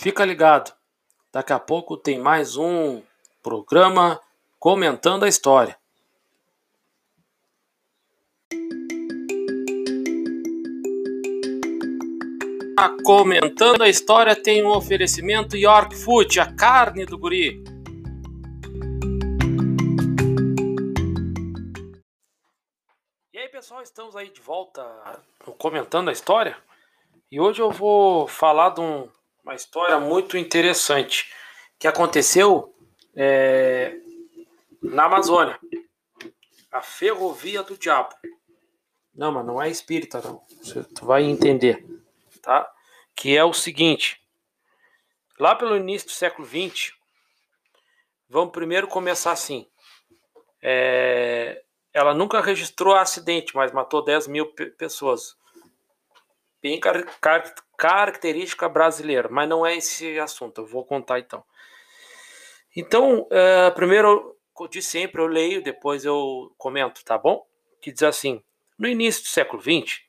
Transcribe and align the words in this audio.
Fica 0.00 0.24
ligado, 0.24 0.72
daqui 1.30 1.52
a 1.52 1.58
pouco 1.58 1.94
tem 1.94 2.18
mais 2.18 2.56
um 2.56 3.02
programa 3.42 4.18
comentando 4.58 5.24
a 5.24 5.28
história. 5.28 5.78
Comentando 13.04 13.82
a 13.82 13.90
história 13.90 14.34
tem 14.34 14.64
um 14.64 14.70
oferecimento 14.70 15.54
York 15.54 15.94
Food, 15.94 16.40
a 16.40 16.50
carne 16.50 17.04
do 17.04 17.18
guri. 17.18 17.62
E 23.34 23.38
aí 23.38 23.48
pessoal, 23.50 23.82
estamos 23.82 24.16
aí 24.16 24.30
de 24.30 24.40
volta 24.40 24.82
comentando 25.58 26.08
a 26.08 26.12
história. 26.12 26.56
E 27.30 27.38
hoje 27.38 27.60
eu 27.60 27.70
vou 27.70 28.26
falar 28.26 28.70
de 28.70 28.80
um, 28.80 29.06
uma 29.44 29.54
história 29.54 29.98
muito 29.98 30.36
interessante 30.36 31.32
que 31.78 31.88
aconteceu 31.88 32.74
é, 33.14 33.96
na 34.82 35.04
Amazônia. 35.04 35.58
A 36.70 36.80
Ferrovia 36.80 37.62
do 37.62 37.76
Diabo. 37.76 38.14
Não, 39.14 39.32
mas 39.32 39.44
não 39.44 39.60
é 39.60 39.68
espírita, 39.68 40.20
não. 40.20 40.42
Você 40.62 40.84
vai 41.02 41.24
entender 41.24 41.84
tá? 42.40 42.70
Que 43.14 43.36
é 43.36 43.44
o 43.44 43.52
seguinte: 43.52 44.20
lá 45.38 45.54
pelo 45.54 45.76
início 45.76 46.08
do 46.08 46.12
século 46.12 46.46
XX, 46.46 46.92
vamos 48.28 48.52
primeiro 48.52 48.88
começar 48.88 49.32
assim. 49.32 49.68
É, 50.62 51.62
ela 51.92 52.14
nunca 52.14 52.40
registrou 52.40 52.94
acidente, 52.94 53.54
mas 53.54 53.72
matou 53.72 54.04
10 54.04 54.26
mil 54.26 54.46
pessoas. 54.76 55.36
Bem 56.62 56.78
car 56.78 57.04
car 57.20 57.54
característica 57.76 58.68
brasileira, 58.68 59.28
mas 59.30 59.48
não 59.48 59.64
é 59.64 59.76
esse 59.76 60.18
assunto, 60.18 60.60
eu 60.60 60.66
vou 60.66 60.84
contar 60.84 61.18
então. 61.18 61.42
Então, 62.76 63.26
é, 63.30 63.70
primeiro, 63.70 64.36
de 64.70 64.82
sempre 64.82 65.22
eu 65.22 65.26
leio, 65.26 65.62
depois 65.62 66.04
eu 66.04 66.52
comento, 66.58 67.02
tá 67.04 67.16
bom? 67.16 67.46
Que 67.80 67.90
diz 67.90 68.02
assim: 68.02 68.42
no 68.78 68.86
início 68.86 69.22
do 69.22 69.28
século 69.28 69.62
XX, 69.62 70.00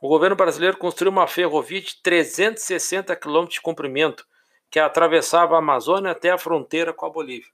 o 0.00 0.08
governo 0.08 0.34
brasileiro 0.34 0.78
construiu 0.78 1.12
uma 1.12 1.26
ferrovia 1.26 1.80
de 1.80 1.96
360 2.02 3.14
quilômetros 3.16 3.54
de 3.54 3.60
comprimento 3.60 4.26
que 4.70 4.78
atravessava 4.78 5.56
a 5.56 5.58
Amazônia 5.58 6.12
até 6.12 6.30
a 6.30 6.38
fronteira 6.38 6.92
com 6.92 7.04
a 7.04 7.10
Bolívia. 7.10 7.50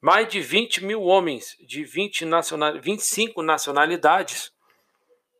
Mais 0.00 0.28
de 0.28 0.40
20 0.40 0.84
mil 0.84 1.02
homens 1.02 1.56
de 1.60 1.84
20 1.84 2.24
nacional, 2.24 2.80
25 2.80 3.42
nacionalidades 3.42 4.52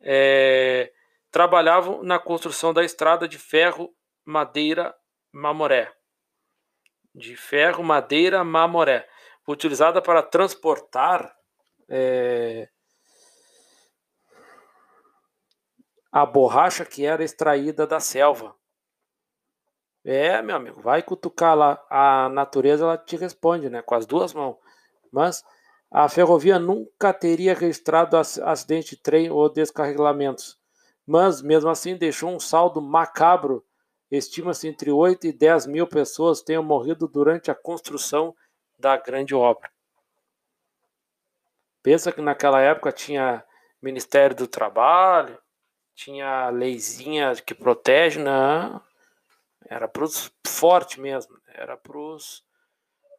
é, 0.01 0.93
trabalhavam 1.31 2.03
na 2.03 2.19
construção 2.19 2.73
da 2.73 2.85
estrada 2.85 3.29
de 3.29 3.39
ferro 3.39 3.95
Madeira 4.25 4.95
Mamoré. 5.33 5.93
De 7.15 7.37
ferro 7.37 7.83
Madeira 7.83 8.45
Mamoré, 8.45 9.09
utilizada 9.47 10.01
para 10.01 10.23
transportar 10.23 11.35
é, 11.89 12.69
a 16.13 16.25
borracha 16.27 16.85
que 16.85 17.05
era 17.05 17.25
extraída 17.25 17.87
da 17.87 18.01
selva. 18.01 18.55
É, 20.05 20.41
meu 20.41 20.57
amigo, 20.57 20.81
vai 20.81 21.03
cutucar 21.03 21.57
lá. 21.57 21.85
A 21.91 22.29
natureza 22.31 22.85
ela 22.85 22.97
te 22.97 23.17
responde, 23.17 23.69
né? 23.69 23.83
Com 23.83 23.95
as 23.95 24.07
duas 24.07 24.33
mãos. 24.33 24.57
Mas 25.13 25.45
a 25.91 26.09
ferrovia 26.09 26.59
nunca 26.59 27.13
teria 27.13 27.55
registrado 27.55 28.17
acidente 28.17 28.97
de 28.97 29.03
trem 29.03 29.31
ou 29.31 29.53
descarregamentos. 29.53 30.58
Mas, 31.09 31.41
mesmo 31.41 31.71
assim, 31.71 31.97
deixou 31.97 32.29
um 32.29 32.39
saldo 32.39 32.83
macabro. 32.83 33.65
Estima-se 34.11 34.69
entre 34.69 34.91
8 34.91 35.29
e 35.29 35.33
10 35.33 35.67
mil 35.67 35.87
pessoas 35.87 36.43
tenham 36.43 36.63
morrido 36.63 37.09
durante 37.09 37.51
a 37.51 37.55
construção 37.55 38.37
da 38.79 38.95
grande 38.95 39.35
obra. 39.35 39.71
Pensa 41.83 42.13
que 42.13 42.21
naquela 42.21 42.61
época 42.61 42.93
tinha 42.93 43.43
Ministério 43.81 44.37
do 44.37 44.47
Trabalho, 44.47 45.39
tinha 45.95 46.51
leizinha 46.51 47.35
que 47.37 47.55
protege, 47.55 48.19
não. 48.19 48.79
Era 49.65 49.89
para 49.89 50.05
os 50.05 50.31
fortes 50.47 50.99
mesmo. 50.99 51.39
Era 51.55 51.75
para 51.75 51.97
os. 51.97 52.45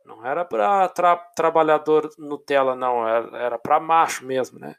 Não 0.05 0.23
era 0.23 0.45
para 0.45 0.87
tra 0.89 1.15
trabalhador 1.15 2.07
Nutella, 2.19 2.75
não. 2.75 3.07
Era, 3.07 3.37
era 3.37 3.57
para 3.57 3.79
macho 3.79 4.27
mesmo, 4.27 4.59
né? 4.59 4.75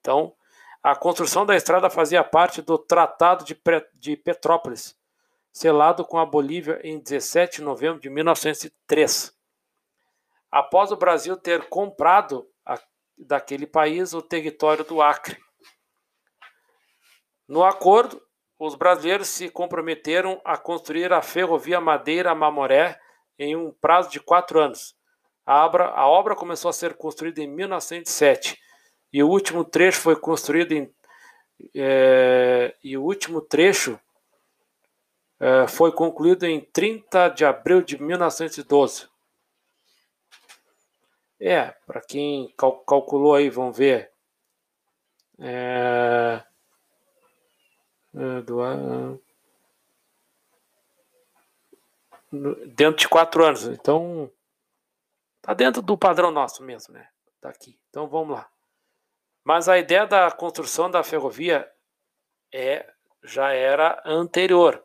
Então, 0.00 0.34
a 0.82 0.96
construção 0.96 1.46
da 1.46 1.54
estrada 1.54 1.88
fazia 1.88 2.24
parte 2.24 2.60
do 2.60 2.76
Tratado 2.76 3.44
de, 3.44 4.16
Petrópolis, 4.16 4.98
selado 5.52 6.04
com 6.04 6.18
a 6.18 6.26
Bolívia 6.26 6.80
em 6.82 6.98
17 6.98 7.58
de 7.58 7.62
novembro 7.62 8.00
de 8.00 8.10
1903. 8.10 9.32
Após 10.50 10.90
o 10.90 10.96
Brasil 10.96 11.36
ter 11.36 11.68
comprado 11.68 12.50
a, 12.66 12.76
daquele 13.16 13.66
país 13.66 14.12
o 14.12 14.20
território 14.20 14.84
do 14.84 15.00
Acre. 15.00 15.38
No 17.46 17.62
acordo, 17.62 18.20
os 18.58 18.74
brasileiros 18.74 19.28
se 19.28 19.48
comprometeram 19.48 20.40
a 20.44 20.56
construir 20.56 21.12
a 21.12 21.22
ferrovia 21.22 21.80
Madeira-Mamoré 21.80 22.98
em 23.38 23.54
um 23.54 23.70
prazo 23.72 24.10
de 24.10 24.18
quatro 24.18 24.60
anos. 24.60 24.96
A 25.46 25.64
obra, 25.64 25.84
a 25.90 26.08
obra 26.08 26.34
começou 26.34 26.68
a 26.68 26.72
ser 26.72 26.94
construída 26.94 27.40
em 27.40 27.46
1907 27.46 28.61
e 29.12 29.22
o 29.22 29.28
último 29.28 29.64
trecho 29.64 30.00
foi 30.00 30.16
construído 30.16 30.72
em 30.72 30.92
é, 31.74 32.74
e 32.82 32.96
o 32.96 33.02
último 33.02 33.40
trecho 33.40 34.00
é, 35.38 35.66
foi 35.68 35.92
concluído 35.92 36.44
em 36.44 36.60
30 36.60 37.28
de 37.28 37.44
abril 37.44 37.82
de 37.82 38.00
1912. 38.02 39.08
É, 41.40 41.70
para 41.86 42.00
quem 42.00 42.52
cal 42.56 42.78
calculou 42.80 43.34
aí, 43.34 43.50
vamos 43.50 43.76
ver. 43.76 44.12
É, 45.38 46.42
do, 48.12 49.20
dentro 52.76 53.00
de 53.00 53.08
quatro 53.08 53.44
anos. 53.44 53.64
Então, 53.66 54.30
tá 55.40 55.52
dentro 55.54 55.82
do 55.82 55.98
padrão 55.98 56.30
nosso 56.30 56.62
mesmo, 56.62 56.94
né? 56.94 57.08
Tá 57.40 57.48
aqui. 57.48 57.78
Então 57.90 58.06
vamos 58.06 58.36
lá. 58.36 58.51
Mas 59.44 59.68
a 59.68 59.78
ideia 59.78 60.06
da 60.06 60.30
construção 60.30 60.90
da 60.90 61.02
ferrovia 61.02 61.68
é 62.52 62.86
já 63.24 63.52
era 63.52 64.02
anterior, 64.04 64.82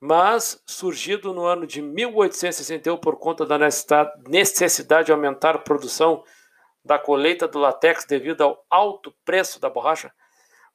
mas 0.00 0.62
surgido 0.66 1.32
no 1.32 1.44
ano 1.44 1.66
de 1.66 1.82
1861 1.82 2.96
por 2.98 3.18
conta 3.18 3.44
da 3.44 3.58
necessidade 4.28 5.06
de 5.06 5.12
aumentar 5.12 5.56
a 5.56 5.60
produção 5.60 6.22
da 6.84 6.98
colheita 6.98 7.48
do 7.48 7.58
latex 7.58 8.04
devido 8.04 8.42
ao 8.42 8.64
alto 8.70 9.12
preço 9.24 9.60
da 9.60 9.68
borracha 9.68 10.12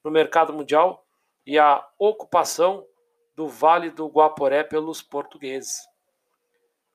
no 0.03 0.11
mercado 0.11 0.51
mundial, 0.51 1.05
e 1.45 1.57
a 1.57 1.87
ocupação 1.97 2.85
do 3.35 3.47
Vale 3.47 3.89
do 3.89 4.07
Guaporé 4.07 4.63
pelos 4.63 5.01
portugueses. 5.01 5.87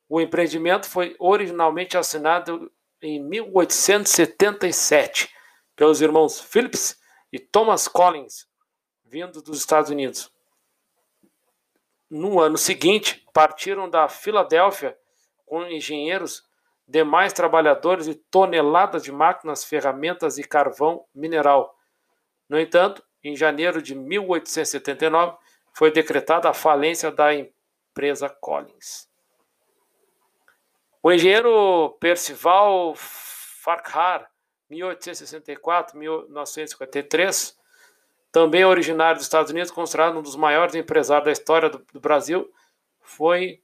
O 0.08 0.20
empreendimento 0.20 0.88
foi 0.88 1.16
originalmente 1.18 1.96
assinado 1.96 2.70
em 3.02 3.20
1877 3.20 5.34
pelos 5.76 6.00
irmãos 6.00 6.40
Phillips 6.40 6.98
e 7.30 7.38
Thomas 7.38 7.86
Collins, 7.86 8.48
vindos 9.04 9.42
dos 9.42 9.58
Estados 9.58 9.90
Unidos. 9.90 10.32
No 12.10 12.40
ano 12.40 12.56
seguinte, 12.56 13.24
partiram 13.32 13.88
da 13.88 14.08
Filadélfia 14.08 14.98
com 15.44 15.64
engenheiros, 15.66 16.44
demais 16.88 17.32
trabalhadores 17.32 18.06
e 18.06 18.14
toneladas 18.14 19.02
de 19.02 19.12
máquinas, 19.12 19.64
ferramentas 19.64 20.38
e 20.38 20.44
carvão 20.44 21.04
mineral. 21.14 21.76
No 22.48 22.58
entanto, 22.58 23.04
em 23.22 23.36
janeiro 23.36 23.82
de 23.82 23.94
1879, 23.94 25.36
foi 25.72 25.90
decretada 25.90 26.48
a 26.48 26.54
falência 26.54 27.10
da 27.10 27.34
empresa 27.34 28.28
Collins. 28.28 29.08
O 31.02 31.12
engenheiro 31.12 31.96
Percival 32.00 32.94
Farquhar, 32.96 34.30
1864-1953, 34.70 37.56
também 38.32 38.64
originário 38.64 39.16
dos 39.16 39.26
Estados 39.26 39.50
Unidos, 39.50 39.70
considerado 39.70 40.18
um 40.18 40.22
dos 40.22 40.36
maiores 40.36 40.74
empresários 40.74 41.24
da 41.24 41.32
história 41.32 41.70
do, 41.70 41.84
do 41.92 42.00
Brasil, 42.00 42.52
foi 43.00 43.62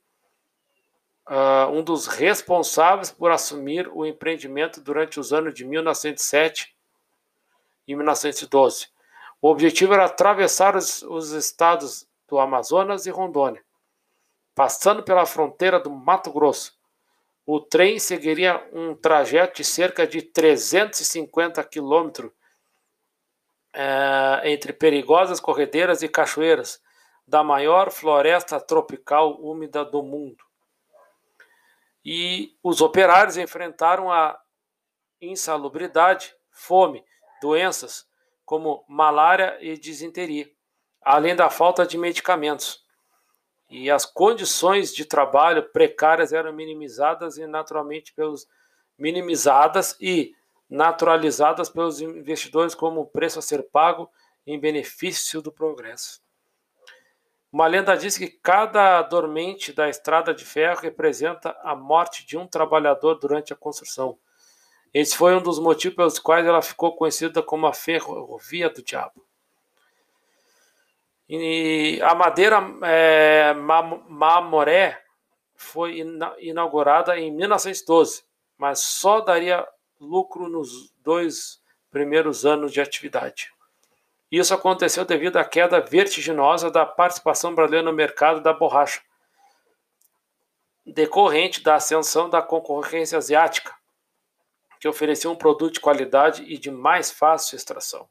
uh, 1.28 1.70
um 1.70 1.82
dos 1.82 2.06
responsáveis 2.06 3.10
por 3.10 3.30
assumir 3.30 3.90
o 3.92 4.06
empreendimento 4.06 4.80
durante 4.80 5.20
os 5.20 5.32
anos 5.32 5.54
de 5.54 5.64
1907 5.64 6.74
e 7.86 7.94
1912. 7.94 8.88
O 9.40 9.48
objetivo 9.48 9.94
era 9.94 10.04
atravessar 10.04 10.76
os, 10.76 11.02
os 11.02 11.32
estados 11.32 12.06
do 12.28 12.38
Amazonas 12.38 13.06
e 13.06 13.10
Rondônia, 13.10 13.64
passando 14.54 15.02
pela 15.02 15.26
fronteira 15.26 15.80
do 15.80 15.90
Mato 15.90 16.30
Grosso. 16.30 16.78
O 17.54 17.60
trem 17.60 17.98
seguiria 17.98 18.66
um 18.72 18.94
trajeto 18.94 19.56
de 19.56 19.64
cerca 19.64 20.06
de 20.06 20.22
350 20.22 21.62
quilômetros 21.64 22.32
é, 23.74 24.50
entre 24.50 24.72
perigosas 24.72 25.38
corredeiras 25.38 26.02
e 26.02 26.08
cachoeiras, 26.08 26.80
da 27.28 27.44
maior 27.44 27.90
floresta 27.90 28.58
tropical 28.58 29.38
úmida 29.38 29.84
do 29.84 30.02
mundo. 30.02 30.42
E 32.02 32.56
os 32.62 32.80
operários 32.80 33.36
enfrentaram 33.36 34.10
a 34.10 34.40
insalubridade, 35.20 36.34
fome, 36.50 37.04
doenças 37.42 38.08
como 38.46 38.82
malária 38.88 39.58
e 39.60 39.76
disenteria, 39.76 40.50
além 41.02 41.36
da 41.36 41.50
falta 41.50 41.84
de 41.84 41.98
medicamentos. 41.98 42.82
E 43.72 43.90
as 43.90 44.04
condições 44.04 44.94
de 44.94 45.06
trabalho 45.06 45.62
precárias 45.70 46.30
eram 46.30 46.52
minimizadas 46.52 47.38
e 47.38 47.46
naturalmente 47.46 48.12
pelos 48.12 48.46
minimizadas 48.98 49.96
e 49.98 50.34
naturalizadas 50.68 51.70
pelos 51.70 51.98
investidores 51.98 52.74
como 52.74 53.06
preço 53.06 53.38
a 53.38 53.42
ser 53.42 53.62
pago 53.72 54.10
em 54.46 54.60
benefício 54.60 55.40
do 55.40 55.50
progresso. 55.50 56.20
Uma 57.50 57.66
lenda 57.66 57.96
diz 57.96 58.18
que 58.18 58.28
cada 58.28 59.00
dormente 59.00 59.72
da 59.72 59.88
estrada 59.88 60.34
de 60.34 60.44
ferro 60.44 60.80
representa 60.82 61.56
a 61.62 61.74
morte 61.74 62.26
de 62.26 62.36
um 62.36 62.46
trabalhador 62.46 63.14
durante 63.14 63.54
a 63.54 63.56
construção. 63.56 64.18
Esse 64.92 65.16
foi 65.16 65.34
um 65.34 65.42
dos 65.42 65.58
motivos 65.58 65.96
pelos 65.96 66.18
quais 66.18 66.44
ela 66.44 66.60
ficou 66.60 66.94
conhecida 66.94 67.42
como 67.42 67.66
a 67.66 67.72
Ferrovia 67.72 68.68
do 68.68 68.82
Diabo. 68.82 69.24
E 71.34 71.98
a 72.02 72.14
madeira 72.14 72.62
é, 72.82 73.54
Mamoré 73.54 75.02
foi 75.56 76.04
inaugurada 76.38 77.18
em 77.18 77.32
1912, 77.32 78.22
mas 78.58 78.80
só 78.80 79.18
daria 79.22 79.66
lucro 79.98 80.46
nos 80.46 80.92
dois 80.98 81.58
primeiros 81.90 82.44
anos 82.44 82.70
de 82.70 82.82
atividade. 82.82 83.50
Isso 84.30 84.52
aconteceu 84.52 85.06
devido 85.06 85.38
à 85.38 85.44
queda 85.44 85.80
vertiginosa 85.80 86.70
da 86.70 86.84
participação 86.84 87.54
brasileira 87.54 87.90
no 87.90 87.96
mercado 87.96 88.42
da 88.42 88.52
borracha, 88.52 89.00
decorrente 90.84 91.62
da 91.62 91.76
ascensão 91.76 92.28
da 92.28 92.42
concorrência 92.42 93.16
asiática, 93.16 93.74
que 94.78 94.86
oferecia 94.86 95.30
um 95.30 95.36
produto 95.36 95.72
de 95.72 95.80
qualidade 95.80 96.42
e 96.42 96.58
de 96.58 96.70
mais 96.70 97.10
fácil 97.10 97.56
extração. 97.56 98.06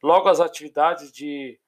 Logo, 0.00 0.28
as 0.28 0.38
atividades 0.38 1.10
de, 1.10 1.58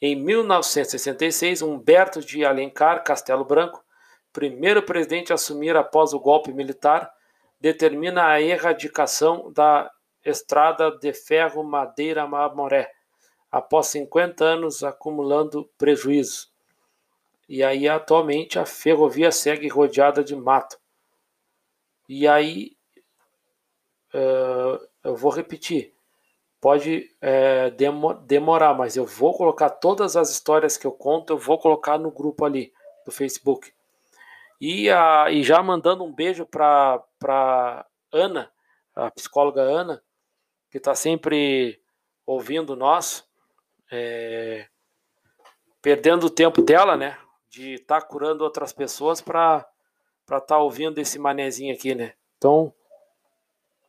em 0.00 0.16
1966, 0.16 1.62
Humberto 1.62 2.20
de 2.20 2.44
Alencar 2.44 3.04
Castelo 3.04 3.44
Branco, 3.44 3.84
primeiro 4.32 4.82
presidente 4.82 5.32
a 5.32 5.36
assumir 5.36 5.76
após 5.76 6.12
o 6.12 6.20
golpe 6.20 6.52
militar, 6.52 7.12
determina 7.60 8.26
a 8.26 8.40
erradicação 8.40 9.52
da 9.52 9.90
estrada 10.30 10.90
de 10.90 11.12
ferro 11.12 11.62
Madeira-Mamoré, 11.62 12.90
após 13.50 13.86
50 13.88 14.44
anos 14.44 14.84
acumulando 14.84 15.68
prejuízos. 15.78 16.52
E 17.48 17.64
aí, 17.64 17.88
atualmente, 17.88 18.58
a 18.58 18.66
ferrovia 18.66 19.32
segue 19.32 19.68
rodeada 19.68 20.22
de 20.22 20.36
mato. 20.36 20.78
E 22.08 22.28
aí, 22.28 22.76
uh, 24.14 24.86
eu 25.02 25.16
vou 25.16 25.30
repetir, 25.30 25.94
pode 26.60 27.14
é, 27.20 27.70
demorar, 28.26 28.74
mas 28.74 28.96
eu 28.96 29.06
vou 29.06 29.34
colocar 29.36 29.70
todas 29.70 30.16
as 30.16 30.30
histórias 30.30 30.76
que 30.76 30.86
eu 30.86 30.92
conto, 30.92 31.32
eu 31.32 31.38
vou 31.38 31.58
colocar 31.58 31.98
no 31.98 32.10
grupo 32.10 32.44
ali 32.44 32.72
do 33.06 33.12
Facebook. 33.12 33.72
E, 34.60 34.90
a, 34.90 35.30
e 35.30 35.42
já 35.42 35.62
mandando 35.62 36.04
um 36.04 36.12
beijo 36.12 36.44
para 36.44 37.86
Ana, 38.12 38.50
a 38.94 39.10
psicóloga 39.10 39.62
Ana, 39.62 40.02
que 40.70 40.78
está 40.78 40.94
sempre 40.94 41.80
ouvindo 42.26 42.76
nós, 42.76 43.26
é, 43.90 44.68
perdendo 45.80 46.26
o 46.26 46.30
tempo 46.30 46.62
dela, 46.62 46.96
né? 46.96 47.18
De 47.48 47.74
estar 47.74 48.00
tá 48.00 48.06
curando 48.06 48.44
outras 48.44 48.72
pessoas 48.72 49.20
para 49.20 49.66
estar 50.22 50.40
tá 50.40 50.58
ouvindo 50.58 50.98
esse 50.98 51.18
manezinho 51.18 51.74
aqui, 51.74 51.94
né? 51.94 52.14
Então, 52.36 52.74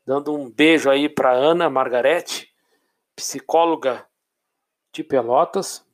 Dando 0.10 0.34
um 0.34 0.50
beijo 0.50 0.90
aí 0.90 1.08
para 1.08 1.32
Ana 1.32 1.70
Margarete, 1.70 2.52
psicóloga 3.16 4.08
de 4.92 5.04
Pelotas. 5.04 5.86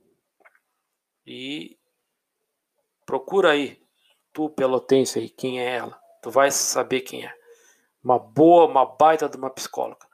E 1.27 1.77
procura 3.05 3.51
aí, 3.51 3.83
tu 4.31 4.49
pelotense 4.49 5.19
aí, 5.19 5.29
quem 5.29 5.59
é 5.59 5.75
ela. 5.75 5.99
Tu 6.21 6.31
vai 6.31 6.49
saber 6.49 7.01
quem 7.01 7.25
é. 7.25 7.33
Uma 8.01 8.17
boa, 8.17 8.67
uma 8.67 8.85
baita 8.85 9.27
de 9.27 9.35
uma 9.35 9.49
psicóloga. 9.49 10.04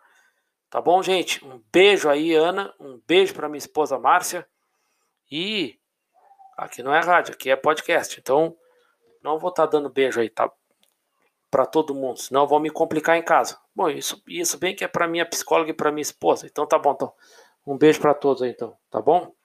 Tá 0.72 0.82
bom, 0.82 1.04
gente? 1.04 1.46
Um 1.46 1.62
beijo 1.72 2.10
aí, 2.10 2.34
Ana. 2.34 2.74
Um 2.80 3.00
beijo 3.08 3.36
para 3.36 3.48
minha 3.48 3.60
esposa 3.60 4.00
Márcia. 4.00 4.48
E 5.30 5.78
aqui 6.58 6.82
não 6.82 6.96
é 6.96 7.00
rádio, 7.00 7.36
aqui 7.36 7.52
é 7.52 7.56
podcast. 7.56 8.20
Então, 8.20 8.58
não 9.22 9.38
vou 9.38 9.52
estar 9.52 9.68
tá 9.68 9.72
dando 9.72 9.90
beijo 9.90 10.20
aí, 10.20 10.30
tá? 10.30 10.52
para 11.52 11.66
todo 11.66 11.94
mundo, 11.94 12.18
senão 12.18 12.48
vou 12.48 12.62
me 12.62 12.70
complicar 12.70 13.18
em 13.18 13.22
casa. 13.22 13.60
Bom, 13.76 13.90
isso, 13.90 14.24
isso 14.26 14.58
bem 14.58 14.74
que 14.74 14.86
é 14.86 14.88
para 14.88 15.06
minha 15.06 15.26
psicóloga 15.26 15.70
e 15.70 15.74
para 15.74 15.92
minha 15.92 16.02
esposa. 16.02 16.48
Então 16.48 16.66
tá 16.66 16.80
bom, 16.80 16.94
então. 16.94 17.14
Um 17.68 17.78
beijo 17.78 18.00
para 18.00 18.14
todos 18.14 18.42
aí, 18.42 18.52
então, 18.52 18.76
tá 18.90 19.02
bom? 19.02 19.36